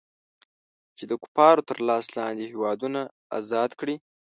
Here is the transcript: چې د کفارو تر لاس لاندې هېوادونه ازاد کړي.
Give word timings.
چې 0.97 1.03
د 1.11 1.13
کفارو 1.23 1.65
تر 1.69 1.77
لاس 1.89 2.05
لاندې 2.17 2.45
هېوادونه 2.53 3.01
ازاد 3.37 3.71
کړي. 3.79 3.95